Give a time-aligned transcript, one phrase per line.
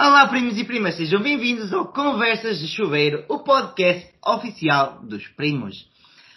[0.00, 5.88] Olá, primos e primas, sejam bem-vindos ao Conversas de Chuveiro, o podcast oficial dos primos.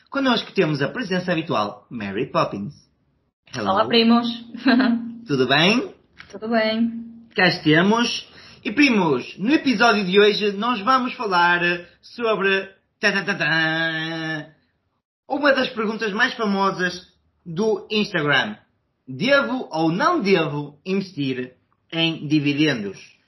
[0.09, 2.73] Connosco temos a presença habitual, Mary Poppins.
[3.53, 3.69] Hello.
[3.69, 4.27] Olá, primos.
[5.27, 5.93] Tudo bem?
[6.31, 7.27] Tudo bem.
[7.35, 8.27] Cá estamos.
[8.65, 11.61] E primos, no episódio de hoje nós vamos falar
[12.01, 12.67] sobre
[15.29, 16.99] uma das perguntas mais famosas
[17.45, 18.55] do Instagram.
[19.07, 21.53] Devo ou não devo investir
[21.91, 23.20] em dividendos?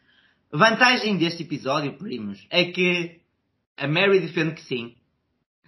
[0.54, 3.22] A vantagem deste episódio, primos, é que
[3.76, 4.94] a Mary defende que sim.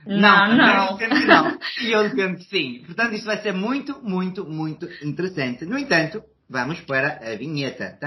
[0.06, 0.64] Não, não.
[0.64, 1.60] A Mary defende que não.
[1.82, 2.84] e eu defendo que sim.
[2.86, 5.66] Portanto, isto vai ser muito, muito, muito interessante.
[5.66, 7.98] No entanto, vamos para a vinheta.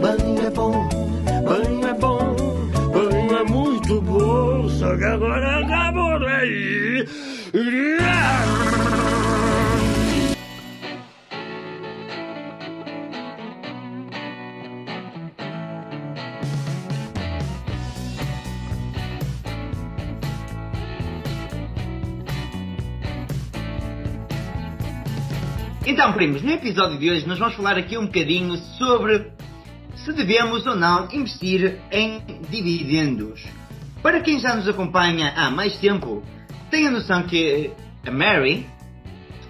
[0.00, 0.88] Banho é bom,
[1.44, 2.36] banho é bom,
[2.92, 5.85] banho é muito bom, só que agora
[26.16, 29.32] primos, no episódio de hoje nós vamos falar aqui um bocadinho sobre
[29.96, 33.44] se devemos ou não investir em dividendos.
[34.02, 36.22] Para quem já nos acompanha há mais tempo,
[36.70, 37.70] tem a noção que
[38.06, 38.66] a Mary,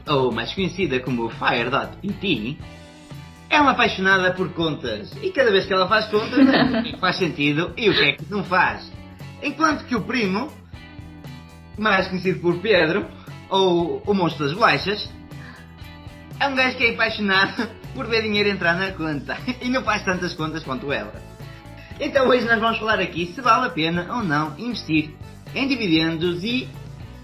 [0.08, 2.58] ou mais conhecida como Fire.pt,
[3.48, 5.12] é uma apaixonada por contas.
[5.22, 6.48] E cada vez que ela faz contas,
[6.98, 8.92] faz sentido e o que é que não faz.
[9.40, 10.50] Enquanto que o primo,
[11.78, 13.06] mais conhecido por Pedro,
[13.48, 15.08] ou o monstro das bolachas,
[16.38, 20.04] é um gajo que é apaixonado por ver dinheiro entrar na conta e não faz
[20.04, 21.14] tantas contas quanto ela.
[21.98, 25.10] Então hoje nós vamos falar aqui se vale a pena ou não investir
[25.54, 26.68] em dividendos e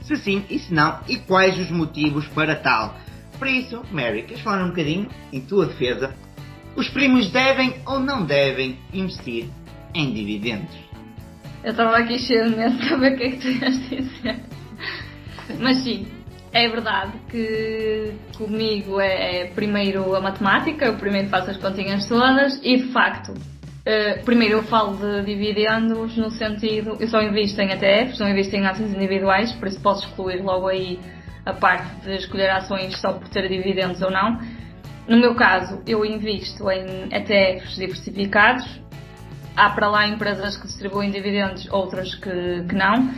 [0.03, 2.97] se sim e se não e quais os motivos para tal.
[3.39, 6.15] Para isso, Mary, queres falar um bocadinho em tua defesa?
[6.75, 9.49] Os primos devem ou não devem investir
[9.95, 10.75] em dividendos?
[11.63, 14.41] Eu estava aqui cheio de medo de saber o que é que tu ias dizer.
[15.61, 16.07] Mas sim,
[16.53, 22.61] é verdade que comigo é, é primeiro a matemática, eu primeiro faço as continhas todas
[22.63, 27.71] e de facto, uh, primeiro eu falo de dividendos no sentido, eu só invisto em
[27.71, 31.01] ETFs, não invisto em ações individuais, por isso posso excluir logo aí
[31.47, 34.39] a parte de escolher ações só por ter dividendos ou não.
[35.09, 38.81] No meu caso, eu invisto em ETFs diversificados.
[39.57, 43.13] Há para lá empresas que distribuem dividendos, outras que, que não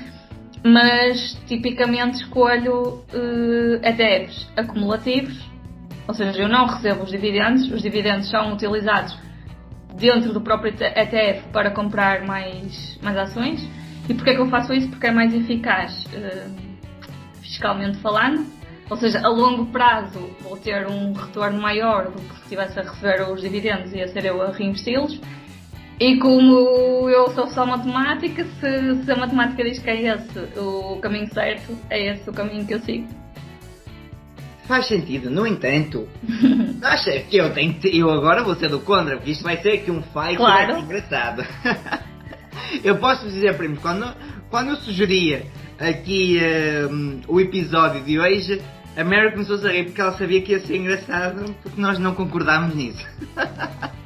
[0.65, 5.39] mas tipicamente escolho uh, eh, ETFs acumulativos,
[6.09, 9.15] ou seja, eu não recebo os dividendos, os dividendos são utilizados
[9.95, 13.69] dentro do próprio ETF para comprar mais, mais ações.
[14.09, 14.89] E porquê é que eu faço isso?
[14.89, 16.55] Porque é mais eficaz uh,
[17.43, 18.47] fiscalmente falando,
[18.89, 22.83] ou seja, a longo prazo vou ter um retorno maior do que se estivesse a
[22.83, 25.21] receber os dividendos e a ser eu a reinvesti-los
[25.99, 30.99] e como eu sou só matemática, se, se, a matemática diz que é esse o
[31.01, 33.07] caminho certo, é esse o caminho que eu sigo.
[34.67, 36.09] Faz sentido, no entanto,
[36.83, 39.91] acha que eu tenho eu agora vou ser do contra, porque isto vai ser aqui
[39.91, 40.79] um fight claro.
[40.79, 41.45] engraçado.
[42.83, 44.13] eu posso dizer, primo, quando,
[44.51, 45.47] quando eu sugeria
[45.79, 46.41] aqui
[46.91, 48.61] um, o episódio de hoje,
[48.97, 52.15] a Mary começou a rir porque ela sabia que ia ser engraçado, porque nós não
[52.15, 53.07] concordámos nisso.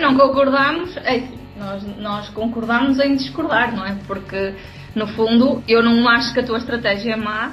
[0.00, 1.22] Não concordamos, é
[1.60, 3.94] nós, nós concordamos em discordar, não é?
[4.06, 4.54] Porque,
[4.94, 7.52] no fundo, eu não acho que a tua estratégia é má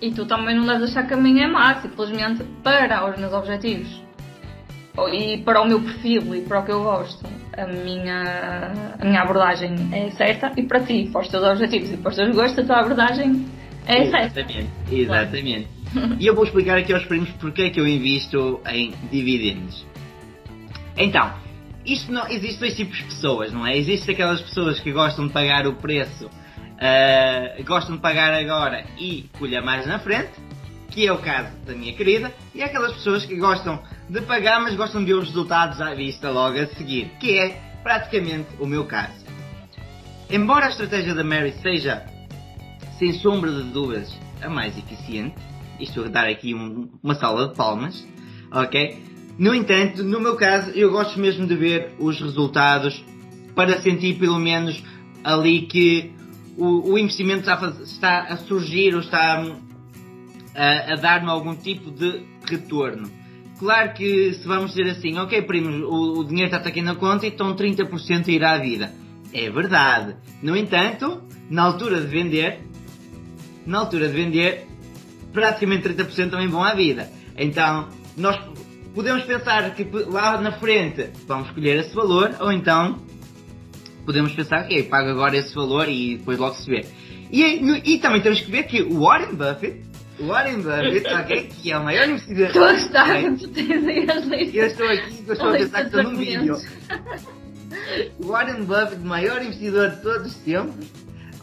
[0.00, 3.32] e tu também não deves achar que a minha é má, simplesmente para os meus
[3.32, 4.02] objetivos
[5.12, 7.24] e para o meu perfil e para o que eu gosto,
[7.56, 11.96] a minha, a minha abordagem é certa e para ti, para os teus objetivos e
[11.96, 13.46] para os teus gostos, a tua abordagem
[13.86, 14.94] é exatamente, certa.
[14.94, 15.68] Exatamente.
[16.18, 19.84] e eu vou explicar aqui aos primos porque é que eu invisto em dividendos.
[20.96, 21.32] Então,
[21.84, 23.76] isto não, existe dois tipos de pessoas, não é?
[23.76, 29.28] Existem aquelas pessoas que gostam de pagar o preço, uh, gostam de pagar agora e
[29.38, 30.32] colher mais na frente,
[30.90, 34.60] que é o caso da minha querida, e há aquelas pessoas que gostam de pagar,
[34.60, 38.66] mas gostam de ver os resultados à vista logo a seguir, que é praticamente o
[38.66, 39.24] meu caso.
[40.28, 42.04] Embora a estratégia da Mary seja,
[42.98, 45.36] sem sombra de dúvidas, a mais eficiente,
[45.78, 48.06] isto dar aqui um, uma sala de palmas,
[48.52, 49.02] ok?
[49.40, 53.02] No entanto, no meu caso, eu gosto mesmo de ver os resultados
[53.54, 54.84] para sentir pelo menos
[55.24, 56.12] ali que
[56.58, 59.42] o, o investimento está a, está a, surgir ou está
[60.54, 63.10] a, a dar-me algum tipo de retorno.
[63.58, 67.24] Claro que se vamos dizer assim, ok primos, o, o dinheiro está aqui na conta
[67.24, 68.92] e então 30% irá à vida.
[69.32, 70.16] É verdade.
[70.42, 72.60] No entanto, na altura de vender,
[73.64, 74.66] na altura de vender,
[75.32, 77.10] praticamente 30% também vão à vida.
[77.38, 77.88] Então,
[78.18, 78.38] nós
[78.94, 82.98] podemos pensar que lá na frente vamos escolher esse valor, ou então
[84.04, 86.84] podemos pensar, ok, pago agora esse valor e depois logo se vê.
[87.30, 89.82] E, e também temos que ver que o Warren Buffett,
[90.18, 92.46] o Warren Buffett, ok, que é o maior investidor.
[92.48, 94.54] Estou a gostar que tu tens aí as listas.
[94.54, 96.56] Eu estou aqui, eu estou a pensar que estou num vídeo.
[98.20, 100.86] Warren Buffett, maior investidor de todos os tempos,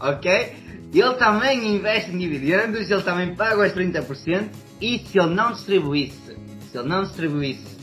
[0.02, 0.56] ok?
[0.94, 4.50] Ele também investe em dividendos, ele também paga os 30%,
[4.82, 6.38] e se ele não distribuísse,
[6.72, 7.78] se ele não distribuísse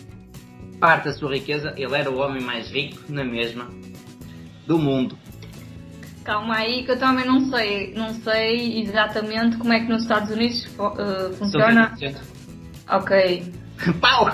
[0.79, 3.69] parte da sua riqueza, ele era o homem mais rico na mesma
[4.67, 5.17] do mundo.
[6.25, 10.31] Calma aí que eu também não sei, não sei exatamente como é que nos Estados
[10.31, 11.95] Unidos uh, funciona.
[12.89, 13.53] Ok.
[14.01, 14.33] Pau!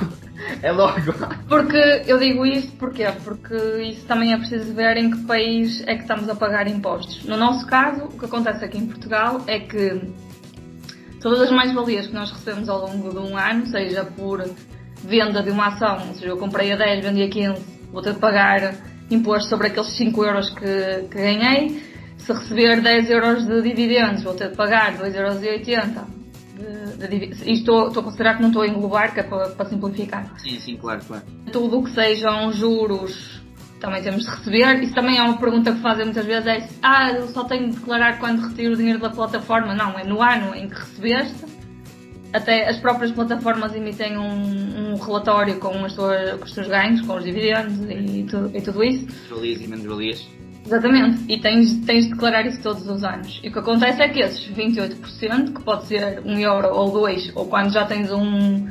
[0.62, 1.00] É logo.
[1.48, 3.06] Porque eu digo isso porquê?
[3.24, 7.24] Porque isso também é preciso ver em que país é que estamos a pagar impostos.
[7.24, 10.00] No nosso caso, o que acontece aqui em Portugal é que
[11.20, 14.44] todas as mais-valias que nós recebemos ao longo de um ano, seja por
[15.04, 18.14] venda de uma ação, ou seja, eu comprei a 10, vendi a 15, vou ter
[18.14, 18.74] que pagar
[19.10, 21.90] imposto sobre aqueles 5 euros que, que ganhei.
[22.18, 26.20] Se receber 10 euros de dividendos, vou ter de pagar 2,80 euros
[27.00, 30.30] isto estou, estou a considerar que não estou a englobar, que é para, para simplificar.
[30.38, 31.22] Sim, sim, claro, claro.
[31.52, 33.39] Tudo o que sejam juros
[33.80, 34.82] também temos de receber.
[34.82, 37.76] Isso também é uma pergunta que fazem muitas vezes: é ah, eu só tenho de
[37.76, 39.74] declarar quando retiro o dinheiro da plataforma.
[39.74, 41.60] Não, é no ano em que recebeste.
[42.32, 47.16] Até as próprias plataformas emitem um, um relatório com, as com os teus ganhos, com
[47.16, 49.04] os dividendos e, tu, e tudo isso.
[49.28, 50.40] Valias e menos.
[50.64, 53.40] Exatamente, e tens, tens de declarar isso todos os anos.
[53.42, 57.32] E o que acontece é que esses 28%, que pode ser um euro ou dois,
[57.34, 58.68] ou quando já tens um,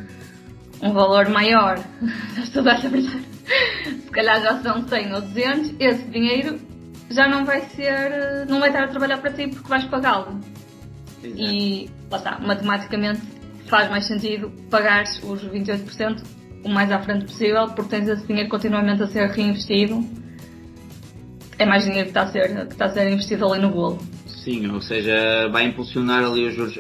[0.81, 1.79] um valor maior,
[2.37, 3.25] estou a verdade,
[3.85, 6.59] se calhar já são 100 ou 200, esse dinheiro
[7.09, 10.39] já não vai ser, não vai estar a trabalhar para ti porque vais pagá-lo.
[11.23, 13.21] E lá está, matematicamente
[13.67, 16.23] faz mais sentido pagar os 28%
[16.63, 20.03] o mais à frente possível, porque tens esse dinheiro continuamente a ser reinvestido.
[21.57, 23.99] É mais dinheiro que está a ser, que está a ser investido ali no bolo.
[24.44, 26.77] Sim, ou seja, vai impulsionar ali os juros,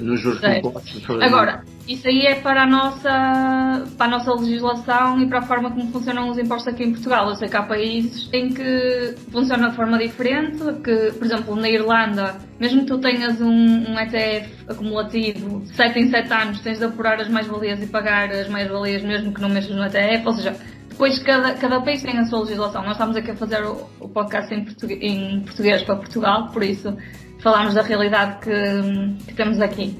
[0.00, 1.02] nos juros compostos.
[1.22, 5.70] Agora, isso aí é para a, nossa, para a nossa legislação e para a forma
[5.70, 7.28] como funcionam os impostos aqui em Portugal.
[7.28, 11.70] Eu sei que há países em que funciona de forma diferente, que, por exemplo, na
[11.70, 16.78] Irlanda, mesmo que tu tenhas um, um ETF acumulativo, de 7 em 7 anos tens
[16.78, 20.32] de apurar as mais-valias e pagar as mais-valias mesmo que não mexas no ETF, ou
[20.34, 20.56] seja,
[21.00, 22.82] depois cada, cada país tem a sua legislação.
[22.82, 26.62] Nós estamos aqui a fazer o, o podcast em português, em português, para Portugal, por
[26.62, 26.94] isso
[27.38, 29.96] falamos da realidade que, que, temos aqui.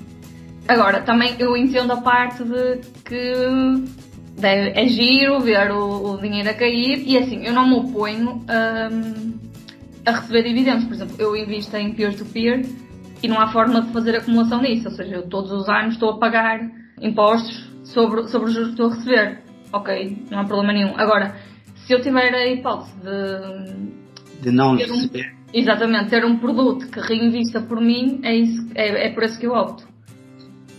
[0.69, 3.33] Agora, também eu entendo a parte de que
[4.39, 8.45] deve, é giro ver o, o, dinheiro a cair e assim, eu não me oponho
[10.05, 10.85] a receber dividendos.
[10.85, 12.71] Por exemplo, eu invisto em peer-to-peer -peer,
[13.23, 14.87] e não há forma de fazer acumulação nisso.
[14.87, 16.61] Ou seja, eu todos os anos estou a pagar
[17.01, 20.99] impostos sobre, sobre os juros que estou a receber ok, não há problema nenhum.
[20.99, 21.37] Agora,
[21.75, 24.43] se eu tiver a hipótese de.
[24.43, 25.33] De não receber.
[25.33, 29.39] Um, exatamente, ter um produto que reinvista por mim, é, isso, é, é por isso
[29.39, 29.89] que eu opto.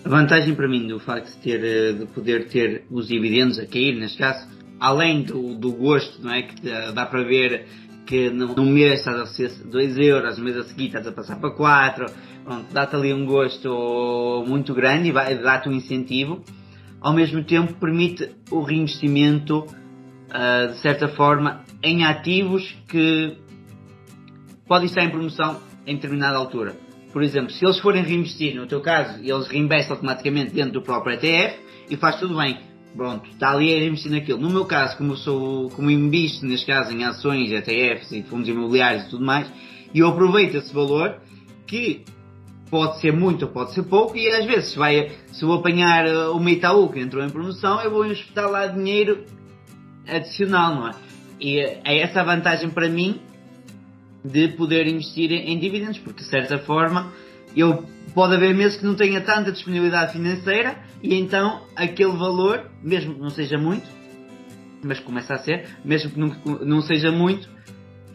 [0.04, 3.68] A vantagem para mim do facto de, ter, eh, de poder ter os dividendos a
[3.68, 4.48] cair, neste caso,
[4.80, 6.42] além do, do gosto, não é?
[6.42, 6.56] Que
[6.92, 7.68] dá para ver
[8.06, 11.40] que num mês estás a receber 2 euros, no mês a seguir estás a passar
[11.40, 12.06] para 4,
[12.74, 16.44] dá-te ali um gosto muito grande e dá-te um incentivo
[17.02, 23.38] ao mesmo tempo permite o reinvestimento, uh, de certa forma, em ativos que
[24.68, 26.76] podem estar em promoção em determinada altura.
[27.12, 31.16] Por exemplo, se eles forem reinvestir, no teu caso, eles reinvestem automaticamente dentro do próprio
[31.16, 32.60] ETF e faz tudo bem.
[32.96, 34.40] Pronto, está ali a investir naquilo.
[34.40, 39.06] No meu caso, como sou, como invisto, neste caso, em ações, ETFs e fundos imobiliários
[39.06, 39.52] e tudo mais,
[39.94, 41.22] eu aproveito esse valor
[41.66, 42.04] que
[42.72, 46.32] pode ser muito ou pode ser pouco, e às vezes vai, se eu apanhar uh,
[46.32, 49.26] uma Itaú que entrou em promoção, eu vou investir lá dinheiro
[50.08, 50.96] adicional, não é?
[51.40, 53.20] E é essa a vantagem para mim
[54.24, 57.12] de poder investir em dividendos, porque de certa forma
[57.56, 63.16] eu pode haver meses que não tenha tanta disponibilidade financeira e então aquele valor, mesmo
[63.16, 63.86] que não seja muito,
[64.82, 66.30] mas começa a ser, mesmo que não,
[66.64, 67.50] não seja muito,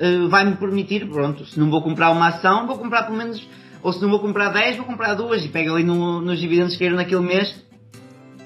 [0.00, 3.46] uh, vai-me permitir, pronto, se não vou comprar uma ação, vou comprar pelo menos
[3.86, 6.72] ou se não vou comprar 10, vou comprar duas e pego ali no, nos dividendos
[6.72, 7.54] que queiro naquele mês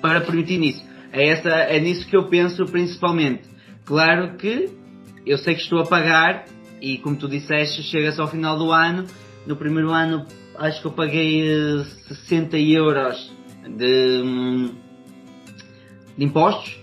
[0.02, 0.85] para permitir nisso.
[1.11, 3.49] É, essa, é nisso que eu penso principalmente.
[3.87, 4.68] Claro que
[5.25, 6.44] eu sei que estou a pagar
[6.78, 9.06] e como tu disseste, chega-se ao final do ano.
[9.47, 10.26] No primeiro ano
[10.59, 11.42] acho que eu paguei
[12.09, 13.35] 60 eh, euros
[13.66, 14.75] de, hum,
[16.18, 16.78] de impostos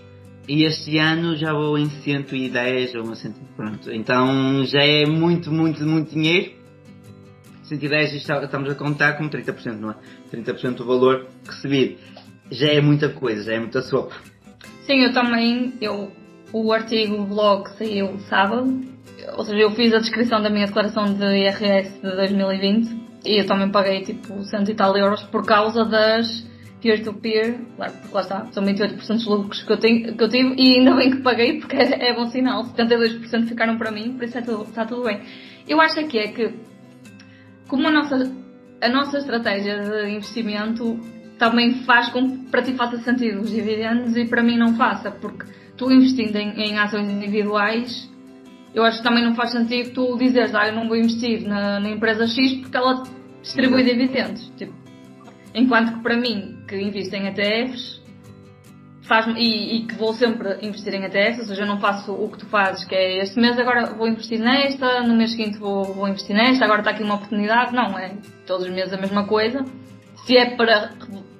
[0.48, 3.92] e este ano já vou em 110 ou 100, pronto.
[3.92, 6.57] Então já é muito, muito, muito dinheiro
[7.68, 9.94] 110 está- estamos a contar com 30%, não é?
[10.30, 11.98] 30% do valor recebido.
[12.50, 14.14] Já é muita coisa, já é muita sopa.
[14.82, 16.10] Sim, eu também, eu,
[16.52, 18.82] o artigo, o blog saiu sábado,
[19.36, 22.88] ou seja, eu fiz a descrição da minha declaração de IRS de 2020
[23.24, 26.46] e eu também paguei tipo cento e tal euros por causa das
[26.80, 30.54] peer-to-peer, claro, porque lá está, são 28% dos lucros que eu, tenho, que eu tive
[30.56, 34.24] e ainda bem que paguei porque é, é bom sinal, 72% ficaram para mim, por
[34.24, 35.20] isso é tudo, está tudo bem.
[35.66, 36.54] Eu acho que é que,
[37.68, 38.32] como a nossa,
[38.80, 40.98] a nossa estratégia de investimento
[41.38, 45.10] também faz com que para ti faça sentido os dividendos e para mim não faça,
[45.10, 45.46] porque
[45.76, 48.10] tu investindo em, em ações individuais,
[48.74, 51.78] eu acho que também não faz sentido tu dizeres, ah, eu não vou investir na,
[51.78, 53.04] na empresa X porque ela
[53.40, 54.52] distribui dividendos.
[54.56, 54.74] Tipo,
[55.54, 58.02] enquanto que para mim, que invisto em ETFs,
[59.08, 62.30] faz e, e que vou sempre investir em ETFs, ou seja, eu não faço o
[62.30, 65.84] que tu fazes, que é este mês agora vou investir nesta, no mês seguinte vou,
[65.94, 67.74] vou investir nesta, agora está aqui uma oportunidade.
[67.74, 68.14] Não, é
[68.46, 69.64] todos os meses a mesma coisa.
[70.26, 70.92] Se é para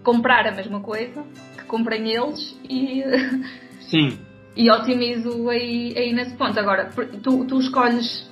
[0.02, 1.22] comprar a mesma coisa,
[1.58, 3.04] que comprem eles e,
[3.80, 4.18] Sim.
[4.56, 6.58] e otimizo aí, aí nesse ponto.
[6.58, 6.90] Agora,
[7.22, 8.28] tu, tu escolhes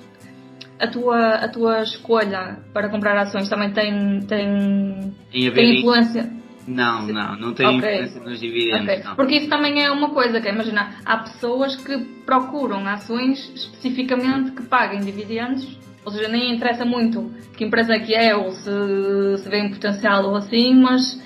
[0.79, 6.36] a tua, a tua escolha para comprar ações também tem, tem, Em haver tem influência.
[6.67, 7.77] Não, não, não tem Ok.
[7.77, 8.81] influência nos dividendos.
[8.81, 9.03] Ok.
[9.03, 9.15] não.
[9.15, 14.63] Porque isso também é uma coisa, que imagina, há pessoas que procuram ações especificamente que
[14.63, 19.49] paguem dividendos, ou seja, nem interessa muito que empresa é que é ou se, se
[19.49, 21.21] vê em potencial ou assim, mas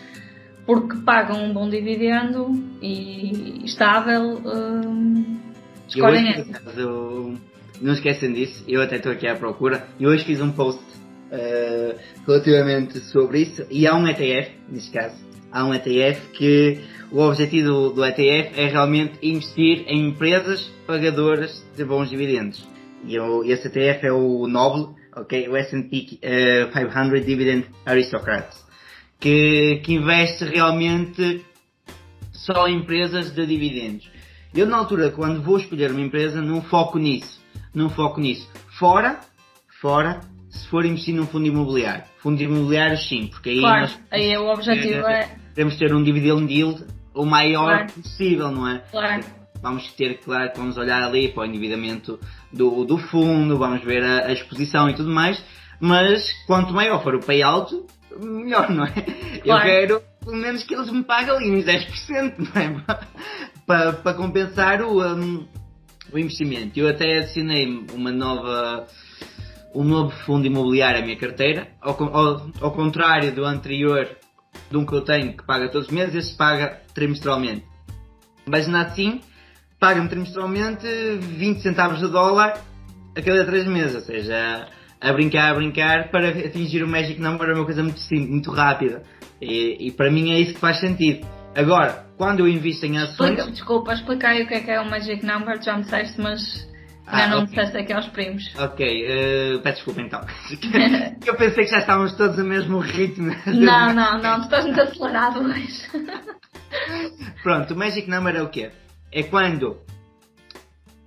[0.65, 5.39] porque pagam um bom dividendo e estável, hum,
[5.87, 6.51] escolhem essa.
[6.51, 7.33] acaso,
[7.81, 10.81] não esquecem disso, eu até estou aqui à procura, e hoje fiz um post
[11.31, 11.95] eh,
[12.27, 15.15] relativamente sobre isso, e há um ETF, neste caso,
[15.51, 16.79] há um ETF que
[17.11, 22.65] o objetivo do, ETF é realmente investir em empresas pagadoras de bons dividendos.
[23.05, 28.63] E o, esse ETF é o Noble, ok, o S&P eh, 500 Dividend Aristocrats,
[29.19, 31.43] que, que investe realmente
[32.31, 34.09] só em empresas de dividendos.
[34.53, 37.41] Eu na altura, quando vou escolher uma empresa, não foco nisso.
[37.73, 38.49] Não foco nisso.
[38.77, 39.19] Fora,
[39.81, 42.03] fora, se for investir num fundo imobiliário.
[42.19, 45.40] Fundo imobiliário sim, porque aí Claro, nós aí o objetivo é.
[45.53, 47.93] Queremos ter um dividend yield o maior Claro.
[47.93, 48.79] possível, não é?
[48.91, 49.23] Claro.
[49.61, 52.19] Vamos ter, claro, que vamos olhar ali para o endividamento
[52.51, 55.43] do, do fundo, vamos ver a, a exposição e tudo mais,
[55.79, 57.75] mas quanto maior for o payout,
[58.19, 58.93] melhor, não é?
[59.37, 59.63] Eu Claro.
[59.63, 62.83] quero, pelo menos, que eles me paguem ali uns 10%, não é?
[63.67, 65.45] para, para compensar o, um,
[66.11, 66.79] o investimento.
[66.79, 68.87] Eu até adicionei uma nova,
[69.75, 74.07] um novo fundo imobiliário à minha carteira, ao, ao, ao contrário do anterior,
[74.69, 77.65] de um que eu tenho que paga todos os meses, este paga trimestralmente.
[78.45, 79.21] Mas ainda assim,
[79.79, 80.85] paga-me trimestralmente
[81.19, 82.61] 20 centavos de dólar
[83.15, 84.67] a cada 3 meses, ou seja,
[84.99, 88.51] a brincar, a brincar, para atingir o Magic Number é uma coisa muito simples, muito
[88.51, 89.03] rápida.
[89.41, 91.27] E, e para mim é isso que faz sentido.
[91.55, 94.79] Agora, quando eu invisto em ações, Explica, desculpa, explica aí o que é que é
[94.79, 96.70] o Magic Number, já me disseste, mas
[97.05, 97.49] Ah, ainda não ok.
[97.49, 98.55] disseste aqui aos primos.
[98.57, 100.21] Ok, eh, peço desculpa então.
[101.25, 103.35] eu pensei que já estávamos todos no mesmo ritmo.
[103.47, 105.87] Não, não, não, tu estás muito acelerado hoje.
[107.43, 108.71] Pronto, o Magic Number é o quê?
[109.11, 109.77] É quando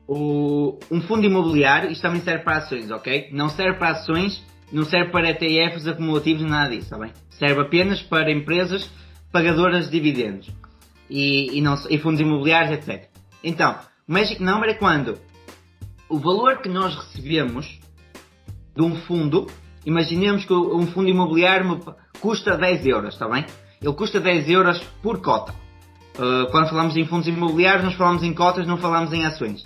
[0.07, 3.31] o, um fundo imobiliário, isto também serve para ações, ok?
[3.33, 7.13] Não serve para ações, não serve para ETFs acumulativos, nada disso, está bem?
[7.31, 8.91] Serve apenas para empresas
[9.33, 10.51] pagadoras de dividendos
[11.09, 13.09] e, e, não, e fundos imobiliários, etc.
[13.43, 15.19] Então, o Magic Number é quando
[16.15, 17.81] o valor que nós recebemos
[18.77, 19.49] de um fundo,
[19.85, 21.81] imaginemos que um fundo imobiliário
[22.21, 23.45] custa 10 euros, está bem?
[23.83, 25.53] Ele custa 10 euros por cota.
[26.17, 29.65] Uh, quando falamos em fundos imobiliários, nós falamos em cotas, não falamos em ações.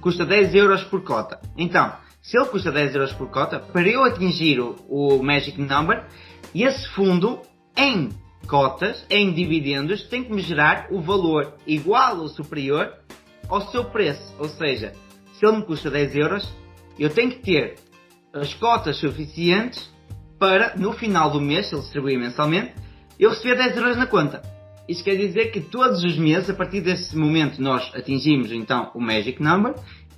[0.00, 1.38] Custa 10 euros por cota.
[1.58, 1.92] Então,
[2.22, 6.06] se ele custa 10 euros por cota, para eu atingir o, o Magic Number,
[6.54, 7.42] esse fundo,
[7.76, 8.08] em
[8.48, 12.94] cotas, em dividendos, tem que me gerar o valor igual ou superior
[13.46, 14.34] ao seu preço.
[14.38, 14.94] Ou seja,
[15.38, 16.48] se ele me custa 10 euros,
[16.98, 17.74] eu tenho que ter
[18.32, 19.90] as cotas suficientes
[20.38, 22.74] para, no final do mês, se ele distribuir mensalmente,
[23.18, 24.42] eu receber 10 euros na conta.
[24.88, 29.00] Isso quer dizer que todos os meses, a partir desse momento, nós atingimos então o
[29.00, 29.74] Magic Number,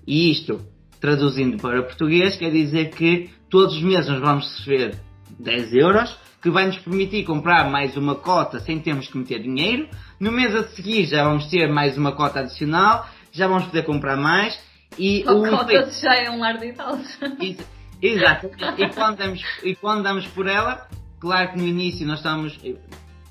[0.06, 0.60] e isto,
[1.00, 4.98] traduzindo para português, quer dizer que todos os meses nós vamos receber
[5.38, 9.88] 10 euros, que vai nos permitir comprar mais uma cota sem termos que meter dinheiro.
[10.20, 14.16] No mês a seguir já vamos ter mais uma cota adicional, já vamos poder comprar
[14.16, 14.58] mais.
[14.97, 17.18] E O efeito- já é um lar de idosos.
[17.40, 17.66] Ex-
[18.00, 18.50] Exato.
[18.78, 20.87] E quando, damos, e quando damos por ela,
[21.18, 22.59] claro que no início nós estamos.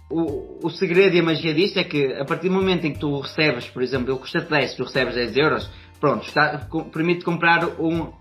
[0.10, 3.00] O, o segredo e a magia disto é que a partir do momento em que
[3.00, 7.66] tu recebes, por exemplo, ele custa 10, tu recebes 10 euros, pronto, está, permite comprar
[7.80, 8.14] um,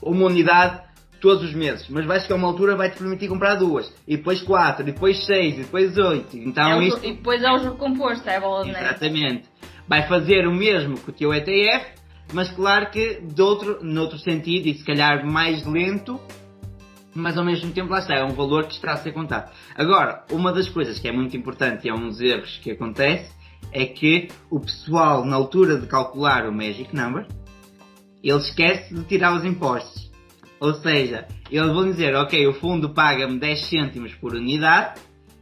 [0.00, 0.80] uma unidade
[1.20, 4.40] todos os meses, mas vai chegar uma altura vai te permitir comprar duas, e depois
[4.42, 6.36] quatro, e depois seis, e depois oito.
[6.36, 8.84] Então É isto E depois é o juro composto, é a bola de neve.
[8.84, 9.44] Exatamente.
[9.88, 11.86] Vai fazer o mesmo que o teu ETF,
[12.32, 16.20] mas claro que de outro, noutro sentido e se calhar mais lento,
[17.14, 19.50] mas ao mesmo tempo lá está, é um valor que está a ser contado.
[19.76, 23.30] Agora, uma das coisas que é muito importante e é um dos erros que acontece
[23.70, 27.26] é que o pessoal, na altura de calcular o Magic Number,
[28.22, 30.10] ele esquece de tirar os impostos.
[30.60, 35.00] Ou seja, eles vão dizer, ok, o fundo paga-me 10 cêntimos por unidade,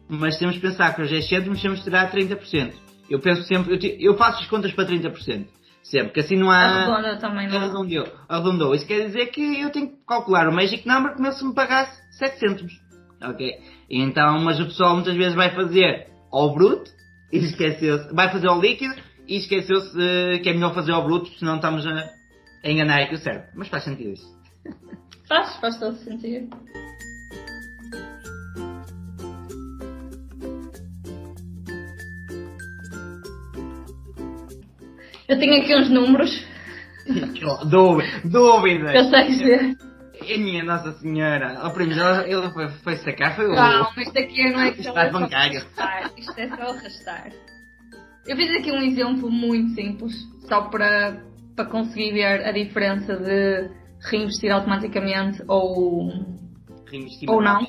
[0.08, 2.72] mas temos que pensar que os 10 cêntimos temos que tirar 30%.
[3.08, 5.46] Eu penso sempre, eu, ti- eu faço as contas para 30%.
[5.90, 6.56] Sempre, que assim não há...
[6.56, 7.58] Arredonda também, não é?
[7.58, 8.06] Arredondou.
[8.28, 8.74] Arredondou.
[8.74, 12.00] Isso quer dizer que eu tenho que calcular o Magic Number como se me pagasse
[12.16, 12.72] 7 cêntimos.
[13.20, 13.58] Ok?
[13.90, 16.88] Então, mas o pessoal muitas vezes vai fazer ao bruto
[17.32, 18.14] e esqueceu-se.
[18.14, 18.94] Vai fazer ao líquido
[19.26, 22.08] e esqueceu-se eh, que é melhor fazer ao bruto, senão estamos a,
[22.64, 23.48] a enganar aqui o cérebro.
[23.56, 24.40] Mas faz sentido isso.
[25.28, 26.50] Faz, faz todo sentido.
[35.30, 36.30] Eu tenho aqui uns números,
[37.70, 38.08] Dúvida.
[38.24, 38.94] Dúvidas.
[38.94, 39.76] eu sei dizer.
[40.28, 41.58] É minha Nossa Senhora.
[41.60, 43.54] Ao primeiro ele foi, foi sacar, foi o.
[43.54, 45.62] Calma, isto aqui não é que Estado bancário.
[46.18, 47.32] Isto é só arrastar.
[48.26, 50.12] Eu fiz aqui um exemplo muito simples,
[50.46, 51.22] só para,
[51.56, 53.70] para conseguir ver a diferença de
[54.10, 56.12] reinvestir automaticamente ou,
[57.28, 57.66] ou não.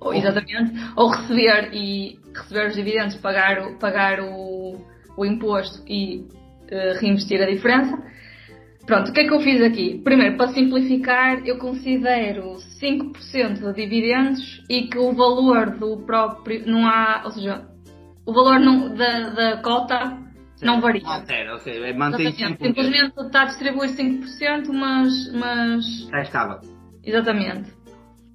[0.00, 0.72] Ou, exatamente.
[0.96, 4.80] Ou receber e receber os dividendos, pagar, o- pagar o,
[5.18, 6.24] o imposto e
[6.70, 7.98] eh, reinvestir a diferença.
[8.86, 10.00] Pronto, o que é que eu fiz aqui?
[10.02, 16.66] Primeiro, para simplificar, eu considero 5% de dividendos e que o valor do próprio.
[16.66, 17.22] não há.
[17.24, 17.62] Ou seja,
[18.26, 20.16] o valor não- da, da cota
[20.62, 21.02] não varia.
[21.06, 21.72] Altera, ok.
[21.84, 22.38] É, Mantém Exatamente.
[22.38, 22.66] sempre.
[22.68, 26.58] Simplesmente está a distribuir 5%, mas, mas Está estável.
[27.04, 27.70] Exatamente.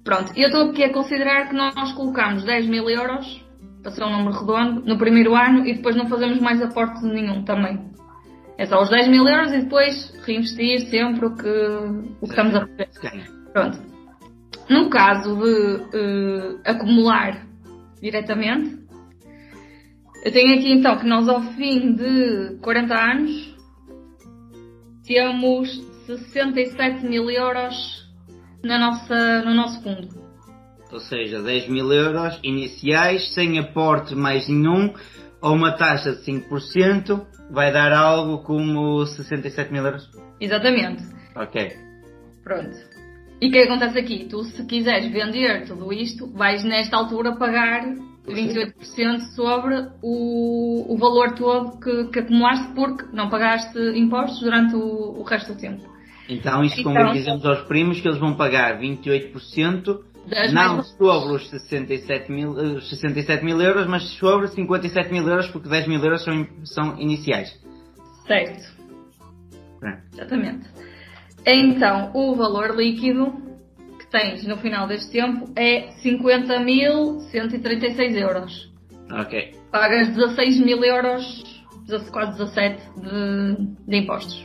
[0.04, 3.44] Pronto, e eu estou aqui a considerar que nós colocamos 10 mil euros,
[3.82, 7.44] para ser um número redondo, no primeiro ano e depois não fazemos mais aporte nenhum
[7.44, 7.90] também.
[8.58, 11.48] É só os 10 mil euros e depois reinvestir sempre o que,
[12.20, 13.30] o que estamos a receber.
[13.52, 13.78] Pronto.
[14.68, 17.46] No caso de eh, acumular
[18.00, 18.78] diretamente,
[20.24, 23.56] eu tenho aqui então que nós ao fim de 40 anos
[25.06, 25.68] temos
[26.06, 28.06] 67 mil euros
[28.64, 30.08] na nossa, no nosso fundo.
[30.92, 34.94] Ou seja, 10 mil euros iniciais, sem aporte mais nenhum,
[35.40, 40.08] ou uma taxa de 5%, vai dar algo como 67 mil euros.
[40.40, 41.02] Exatamente.
[41.34, 41.76] Ok.
[42.42, 42.76] Pronto.
[43.40, 44.24] E o que acontece aqui?
[44.30, 47.84] Tu, se quiseres vender tudo isto, vais nesta altura pagar
[48.26, 55.18] 28% sobre o, o valor todo que, que acumulaste porque não pagaste impostos durante o,
[55.20, 55.82] o resto do tempo.
[56.28, 61.36] Então isto Então- como dizemos aos primos que eles vão pagar 28%, Das não sobre
[61.36, 65.86] os 67 mil, eh, os 67 mil euros, mas sobre 57 mil euros, porque 10
[65.86, 67.56] mil euros são, são iniciais.
[68.26, 68.74] Certo.
[69.78, 70.02] Pronto.
[70.12, 70.66] Exatamente.
[71.46, 73.32] Então, o valor líquido
[73.98, 78.72] que tens no final deste tempo é 50.136 euros.
[79.12, 79.54] Ok.
[79.70, 81.44] Pagas 16 mil euros,
[81.86, 83.54] 16 quase 17 de,
[83.86, 84.44] de impostos.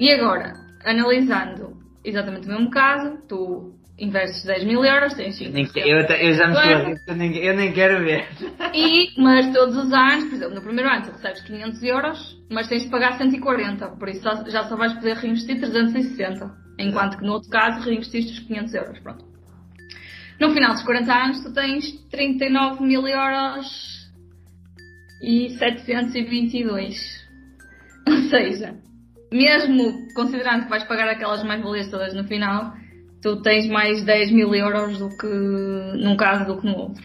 [0.00, 5.52] E agora, analisando exatamente o mesmo caso, tu investes 10 mil euros, tens 5%.
[5.52, 6.84] Nem que- eu, eu já me estou a Claro.
[6.96, 8.26] porque eu nem, eu nem quero ver.
[8.74, 12.66] E, mas todos os anos, por exemplo, no primeiro ano tu recebes 500 euros, mas
[12.68, 17.24] tens de pagar 140, por isso só- já só vais poder reinvestir 360, enquanto que
[17.24, 19.24] no outro caso reinvestiste os 500 euros, pronto.
[20.40, 23.66] No final dos 40 anos tu tens 39 mil euros
[25.22, 26.96] e 722.
[28.08, 28.74] Ou seja,
[29.32, 32.72] mesmo considerando que vais pagar aquelas mais-valias todas no final,
[33.22, 37.02] tu tens mais 10 mil euros do que num caso do que no outro.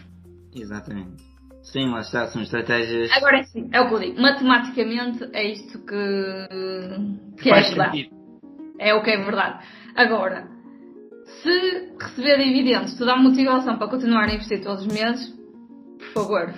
[0.54, 1.24] Exatamente.
[1.62, 4.20] Sim, lá está, são estratégias Agora é sim, é o que eu digo.
[4.22, 7.96] Matematicamente é isto que, que é faz verdade.
[7.98, 8.16] sentido.
[8.78, 9.64] É o que é verdade.
[9.96, 10.48] Agora,
[11.42, 15.34] se receber dividendos te dá motivação para continuar a investir todos os meses,
[15.98, 16.54] por favor,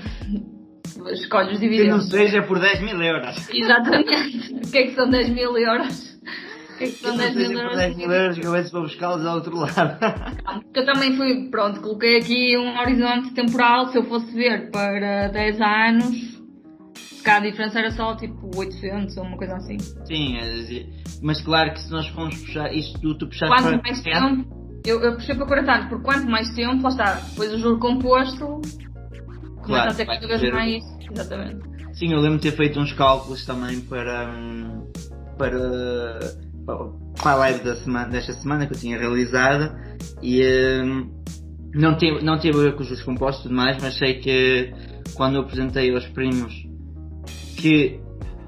[1.12, 2.10] escolhe os Que não dividendos.
[2.10, 3.48] seja por 10 mil euros.
[3.50, 4.58] Exatamente.
[4.68, 6.18] O que é que são 10 mil euros?
[6.78, 7.76] O que é que Que são não 10 mil euros?
[7.76, 9.98] 10 mil euros que eu vejo para buscá-los ao outro lado.
[10.62, 15.26] Porque eu também fui, pronto, coloquei aqui um horizonte temporal, se eu fosse ver para
[15.28, 16.16] 10 anos,
[16.94, 19.76] se cá a diferença era só tipo 800 ou uma coisa assim.
[20.04, 20.86] Sim, é-
[21.20, 24.80] mas claro que se nós formos puxar isto tudo, tu puxaste Quanto para mais tempo,
[24.86, 27.80] eu, eu puxei para 40 anos, porque quanto mais tempo, lá está, depois o juro
[27.80, 28.60] composto
[29.64, 30.84] começa a vai cada vez mais.
[31.10, 31.60] Exatamente.
[31.94, 34.86] Sim, eu lembro de ter feito uns cálculos também para, hum,
[35.36, 35.58] para,
[37.22, 39.74] para a live da semana, desta semana que eu tinha realizado
[40.22, 40.42] E
[40.82, 41.10] hum,
[41.74, 44.72] não, teve, não teve a ver com os compostos e tudo mais, mas sei que
[45.14, 46.52] quando eu apresentei aos primos
[47.56, 48.00] que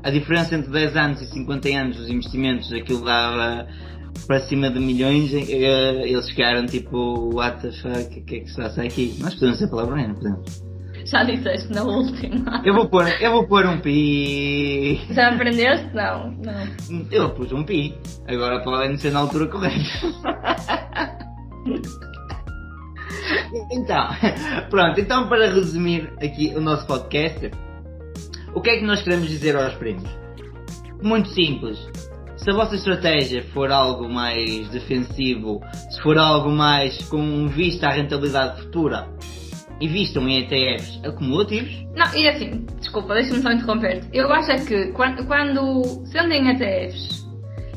[0.03, 3.67] a diferença entre 10 anos e 50 anos dos investimentos, aquilo dava
[4.27, 8.51] para cima de milhões, eh, eles ficaram tipo, what the fuck, o que é que
[8.51, 9.17] se passa aqui?
[9.21, 10.70] Nós podemos ser palavrões, não podemos?
[11.11, 12.63] Já disseste na última.
[12.65, 15.01] Eu vou pôr, eu vou pôr um pi.
[15.11, 15.93] Já aprendeste?
[15.93, 17.07] Não, não.
[17.11, 17.99] Eu pus um pi.
[18.29, 19.77] Agora podem ser na altura correta.
[23.73, 24.09] Então,
[24.71, 27.51] pronto, então para resumir aqui o nosso podcast,
[28.55, 30.09] o que é que nós queremos dizer aos primos?
[31.03, 31.79] Muito simples.
[32.37, 37.93] Se a vossa estratégia for algo mais defensivo, se for algo mais com vista à
[37.93, 39.09] rentabilidade futura,
[39.81, 41.87] investam em ETFs acumulativos.
[41.97, 44.09] Não, e assim, desculpa, deixa-me só interromper-te.
[44.13, 47.27] Eu acho é que quando, quando sendo em ETFs,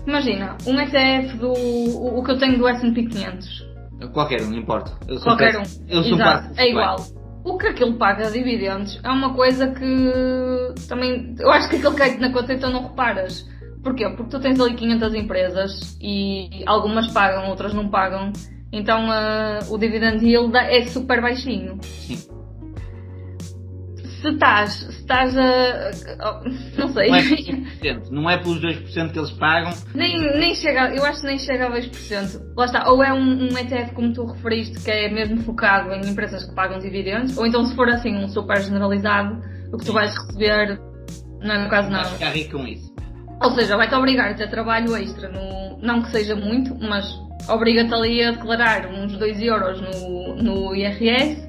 [0.06, 1.54] imagina, um ETF do.
[1.54, 3.74] o, o que eu tenho do SP 500.
[4.12, 4.92] Qualquer um, não importa.
[5.08, 5.64] Eu sou Qualquer um.
[5.88, 6.98] Eu sou Exato, é igual.
[7.46, 11.36] O que aquilo paga de dividendos é uma coisa que também.
[11.40, 13.46] Eu acho que aquilo cai na conta então não reparas.
[13.84, 14.08] Porquê?
[14.10, 18.32] Porque tu tens ali 500 empresas e algumas pagam, outras não pagam.
[18.74, 21.78] Então ah, o dividend yield é super baixinho.
[21.84, 22.18] Sim.
[24.20, 25.92] Se estás, se estás a.
[26.78, 27.10] Não sei.
[27.10, 29.74] Não é pelos 2%, não é pelos 2% que eles pagam.
[29.94, 32.42] Nem, nem chega, eu acho que nem chega a 2%.
[32.58, 36.10] Lá está, ou é um, um ETF como tu referiste, que é mesmo focado em
[36.10, 39.40] empresas que pagam dividendos, ou então se for assim um super generalizado,
[39.74, 40.80] o que tu vais receber
[41.42, 42.08] não é no caso nada.
[42.10, 42.93] ficar rico com isso.
[43.42, 47.06] Ou seja, vai-te obrigar a ter trabalho extra, no, não que seja muito, mas
[47.50, 51.48] obriga-te ali a declarar uns 2 euros no, no IRS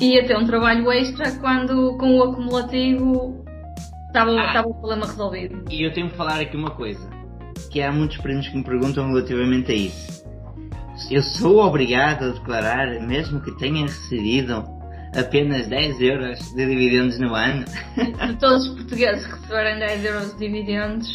[0.00, 3.44] e a ter um trabalho extra quando com o acumulativo
[4.06, 4.46] estava Ah.
[4.46, 5.64] estava o problema resolvido.
[5.70, 7.08] E eu tenho que falar aqui uma coisa,
[7.70, 10.24] que há muitos primos que me perguntam relativamente a isso.
[11.10, 14.64] Eu sou obrigado a declarar, mesmo que tenha recebido
[15.18, 17.64] apenas 10 euros de dividendos no ano?
[17.96, 21.08] De todos os portugueses que receberem 10 euros de dividendos,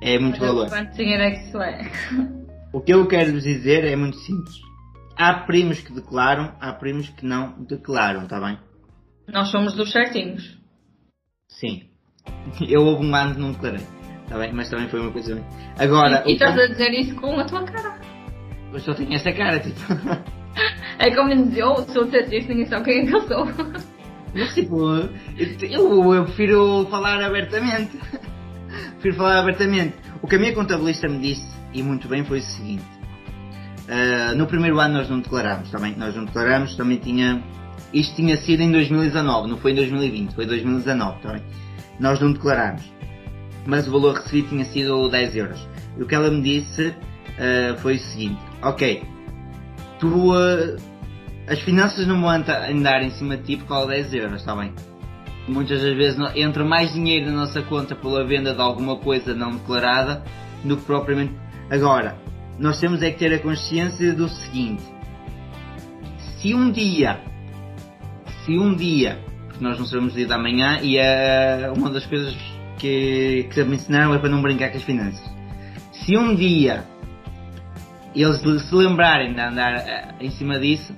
[0.00, 0.68] É muito valor.
[0.68, 1.90] quanto dinheiro é que isso é?
[2.72, 4.56] O que eu quero vos dizer é muito simples.
[5.16, 8.58] Há primos que declaram, há primos que não declaram, está bem?
[9.28, 10.58] Nós somos dos certinhos.
[11.48, 11.82] Sim.
[12.68, 13.84] Eu houve um ano que não declarei,
[14.24, 14.52] está bem?
[14.52, 15.44] Mas também foi uma coisa.
[15.78, 18.00] Agora, e o estás a dizer isso com a tua cara.
[18.72, 19.78] eu só tenho essa cara, tipo.
[21.02, 23.44] É como dizer, eu sou certista, ninguém sabe quem é que eu sou.
[24.32, 24.88] Mas tipo,
[25.60, 27.98] eu, eu prefiro falar abertamente.
[29.00, 29.94] prefiro falar abertamente.
[30.22, 32.84] O que a minha contabilista me disse, e muito bem, foi o seguinte.
[33.88, 35.96] Ah, no primeiro ano nós não declarámos, também.
[35.96, 37.42] Nós não declarámos, também tinha.
[37.92, 41.42] Isto tinha sido em 2019, não foi em 2020, foi 2019, tá bem?
[41.98, 42.84] Nós não declarámos.
[43.66, 45.68] Mas o valor recebido tinha sido 10 euros.
[45.98, 46.94] E o que ela me disse
[47.40, 49.02] ah, foi o seguinte: Ok,
[49.98, 50.32] tu.
[50.32, 50.91] ah,
[51.46, 54.54] as finanças não vão andar em cima de ti por causa de 10 euros, está
[54.54, 54.72] bem?
[55.48, 59.52] Muitas das vezes entra mais dinheiro na nossa conta pela venda de alguma coisa não
[59.52, 60.22] declarada
[60.62, 61.34] do que propriamente.
[61.68, 62.16] Agora,
[62.58, 64.84] nós temos é que ter a consciência do seguinte:
[66.40, 67.20] se um dia,
[68.44, 72.06] se um dia, porque nós não sabemos o dia da manhã e é uma das
[72.06, 72.36] coisas
[72.78, 75.28] que, que me ensinaram é para não brincar com as finanças.
[75.92, 76.84] Se um dia
[78.14, 80.94] eles se lembrarem de andar eh, em cima disso,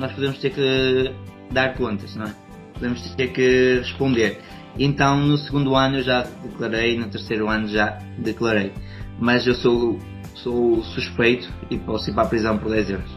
[0.00, 1.14] nós podemos ter que
[1.52, 2.34] dar contas, não é?
[2.74, 4.40] Podemos ter que responder.
[4.78, 8.72] Então, no segundo ano eu já declarei, no terceiro ano já declarei.
[9.18, 9.98] Mas eu sou,
[10.34, 13.10] sou suspeito e posso ir para a prisão por 10 euros.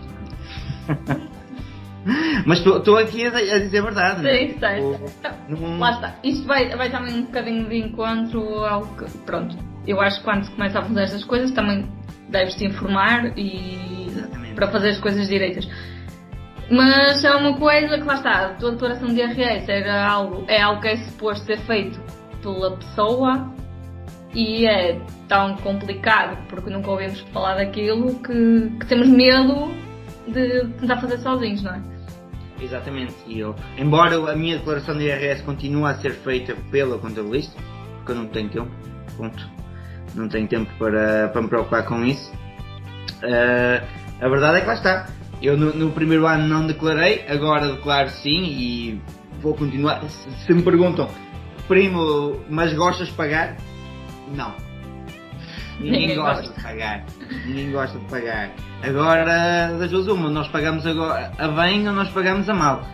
[2.45, 4.47] Mas estou aqui a, a dizer a verdade, é?
[4.49, 4.99] Sim, certo.
[5.47, 6.15] Não- Lá está.
[6.21, 9.05] Isto vai, vai também um bocadinho de encontro ao que.
[9.19, 9.55] Pronto.
[9.87, 11.89] Eu acho que quando se começa a fazer estas coisas também
[12.29, 14.07] deves te informar e.
[14.09, 14.55] Exatamente.
[14.55, 15.65] para fazer as coisas direitas.
[16.69, 20.61] Mas é uma coisa que lá está, a tua declaração de IRS era algo, é
[20.61, 21.99] algo que é suposto ser feito
[22.41, 23.51] pela pessoa
[24.33, 29.71] e é tão complicado porque nunca ouvimos falar daquilo que, que temos medo
[30.27, 31.81] de tentar fazer sozinhos, não é?
[32.61, 33.13] Exatamente.
[33.27, 37.55] E eu, embora a minha declaração de IRS continue a ser feita pela contabilista,
[37.97, 38.71] porque eu não tenho tempo,
[39.17, 39.49] ponto.
[40.15, 42.31] Não tenho tempo para, para me preocupar com isso.
[43.23, 43.81] eh,
[44.21, 45.07] a verdade é que lá está.
[45.43, 49.01] Eu no, no primeiro ano não declarei, agora declaro sim e
[49.41, 50.01] vou continuar.
[50.03, 51.09] Se, se me perguntam,
[51.67, 53.57] primo, mas gostas de pagar?
[54.33, 54.53] Não.
[55.81, 57.03] Ninguém gosta de pagar.
[57.45, 58.51] Ninguém gosta de pagar.
[58.81, 62.87] Agora, das duas uma, nós pagamos agora a bem ou nós pagamos a mal.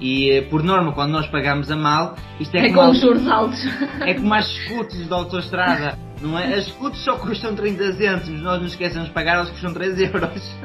[0.00, 3.28] E por norma, quando nós pagamos a mal, isto é, É como, com os juros
[3.28, 3.64] altos.
[4.04, 6.52] é como as escutas da autostrada, não é?
[6.54, 10.56] As escutas só custam 30 cêntimos, nós não esquecemos de pagar, elas custam 3 euros.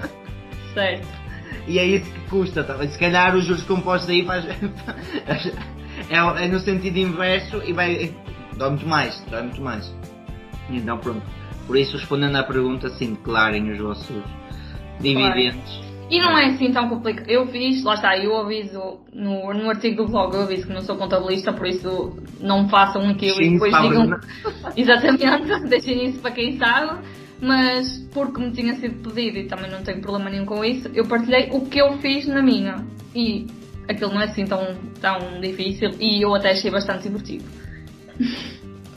[0.73, 1.26] Certo.
[1.67, 2.77] E é isso que custa, tá?
[2.88, 4.45] Se calhar os juros compostos aí faz.
[6.10, 8.15] é, é no sentido inverso e vai.
[8.56, 9.93] dói muito mais, dói muito mais.
[10.69, 11.21] Então pronto.
[11.65, 14.23] Por isso respondendo à pergunta, sim, declarem os vossos
[15.01, 15.88] dividendos.
[16.10, 17.30] E não é assim tão complicado.
[17.30, 20.82] Eu fiz, lá está, eu aviso no, no artigo do blog, eu aviso que não
[20.82, 24.19] sou contabilista, por isso não façam aquilo Sim, e depois digam.
[24.77, 27.06] Exatamente, deixem isso para quem sabe.
[27.41, 31.06] Mas porque me tinha sido pedido e também não tenho problema nenhum com isso, eu
[31.08, 32.84] partilhei o que eu fiz na minha.
[33.13, 33.47] E
[33.88, 37.45] aquilo não é assim tão, tão difícil e eu até achei bastante divertido.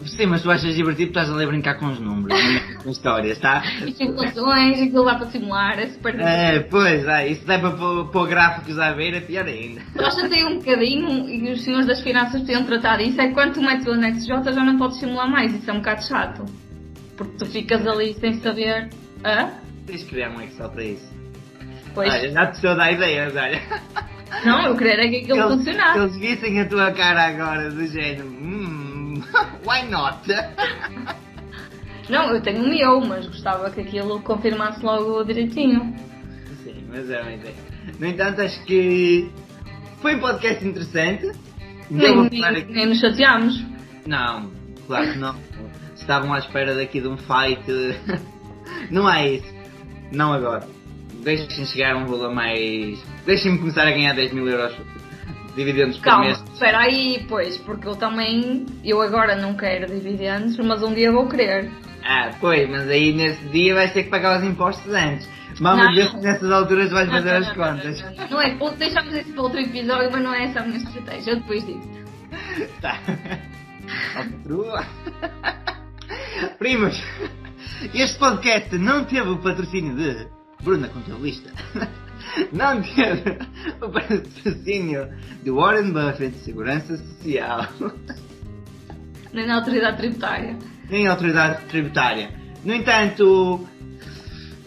[0.06, 3.38] Sim, mas tu achas divertido, estás ali a brincar com os números, é com histórias,
[3.38, 3.62] tá?
[3.86, 6.40] E simulações, aquilo dá para simular, é super divertido.
[6.40, 9.82] É, pois, é, isso dá para pôr gráficos à beira, é pior ainda.
[9.94, 13.20] Eu chatei um bocadinho e os senhores das finanças podiam tratar disso.
[13.20, 15.54] É que quando tu metes o anexo J já não podes simular mais.
[15.54, 16.44] Isso é um bocado chato.
[17.20, 18.88] Porque tu ficas ali sem saber.
[19.22, 19.50] Hã?
[19.86, 21.06] Tens de criar um Excel para isso.
[21.94, 22.10] Pois.
[22.10, 23.60] Olha, já te estou a dar ideias, olha.
[24.46, 25.98] Não, eu queria que aquilo eles, funcionasse.
[25.98, 29.22] eles vissem a tua cara agora, do género, hum,
[29.66, 30.18] why not?
[32.08, 35.94] Não, eu tenho o meu, mas gostava que aquilo confirmasse logo direitinho.
[36.64, 37.54] Sim, mas é uma ideia.
[37.98, 39.30] No entanto, acho que
[40.00, 41.32] foi um podcast interessante.
[41.90, 43.62] Nem, nem, nem nos chateámos.
[44.06, 44.50] Não,
[44.86, 45.34] claro que não.
[46.00, 47.62] Estavam à espera daqui de um fight.
[48.90, 49.54] Não é isso.
[50.12, 50.66] Não agora.
[51.22, 52.98] Deixem chegar a um valor mais.
[53.26, 56.42] Deixem-me começar a ganhar 10 mil euros de dividendos por Calma, mês.
[56.52, 58.64] espera aí, pois, porque eu também.
[58.84, 61.70] Eu agora não quero dividendos, mas um dia vou querer.
[62.02, 65.28] Ah, pois, mas aí nesse dia vais ter que pagar os impostos antes.
[65.60, 68.30] Vamos ver se nessas alturas vais fazer as Não, não, não, contas.
[68.30, 71.32] não, é, deixamos isso para outro episódio, mas não é essa a minha estratégia.
[71.32, 71.90] Eu depois disso.
[72.80, 72.98] Tá.
[74.16, 74.86] Alcatrua.
[76.58, 77.00] Primos,
[77.94, 80.26] este podcast não teve o patrocínio de
[80.62, 81.50] Bruna Contabilista.
[82.52, 83.38] Não teve
[83.80, 85.08] o patrocínio
[85.42, 87.66] de Warren Buffett, Segurança Social,
[89.32, 90.56] Nem na autoridade tributária.
[90.88, 92.30] nem Autoridade Tributária.
[92.64, 93.66] No entanto,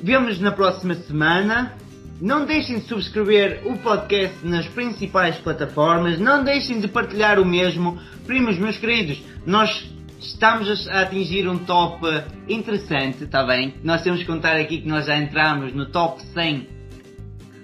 [0.02, 1.74] vemos na próxima semana.
[2.20, 6.20] Não deixem de subscrever o podcast nas principais plataformas.
[6.20, 8.00] Não deixem de partilhar o mesmo.
[8.26, 9.93] Primos, meus queridos, nós
[10.28, 12.06] estamos a atingir um top
[12.48, 13.76] interessante, está bem?
[13.84, 16.68] Nós temos que contar aqui que nós já entramos no top 100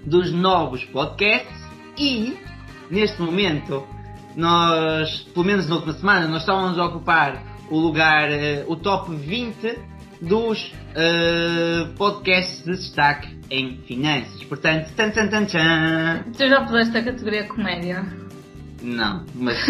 [0.05, 1.59] dos novos podcasts
[1.97, 2.37] e,
[2.89, 3.87] neste momento,
[4.35, 9.15] nós, pelo menos na última semana, nós estávamos a ocupar o lugar, eh, o top
[9.15, 9.77] 20
[10.21, 14.43] dos eh, podcasts de destaque em finanças.
[14.45, 16.23] Portanto, tan tan tan tan.
[16.35, 18.05] Tu já puseste a categoria comédia.
[18.81, 19.57] Não, mas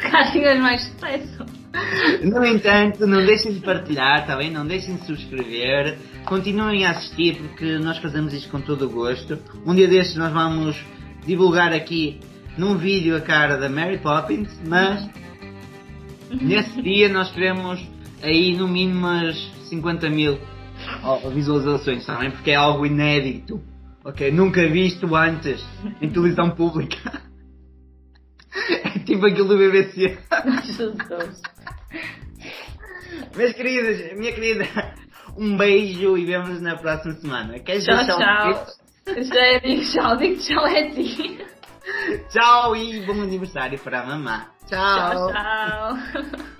[0.32, 1.44] Tinhas mais sucesso.
[2.24, 4.50] no entanto, não deixem de partilhar, tá bem?
[4.50, 5.98] Não deixem de subscrever.
[6.24, 9.38] Continuem a assistir porque nós fazemos isto com todo o gosto.
[9.66, 10.76] Um dia destes nós vamos
[11.26, 12.20] divulgar aqui
[12.56, 15.08] num vídeo a cara da Mary Poppins, mas
[16.40, 17.80] nesse dia nós teremos
[18.22, 19.36] aí no mínimo umas
[19.68, 20.38] 50 mil
[21.32, 22.30] visualizações, tá bem?
[22.30, 23.60] Porque é algo inédito.
[24.04, 24.30] Ok?
[24.30, 25.62] Nunca visto antes
[26.00, 27.20] em televisão pública.
[28.70, 30.18] É tipo aquilo do BBC.
[30.64, 31.42] Jesus.
[33.36, 34.66] Meus queridos, minha querida,
[35.36, 37.58] um beijo e vemos na próxima semana.
[37.58, 38.66] Queres Tchau, um tchau.
[39.06, 41.38] Já é digo tchau, digo tchau é a ti.
[42.30, 44.46] Tchau e bom aniversário para a mamã.
[44.68, 46.56] Tchau, tchau.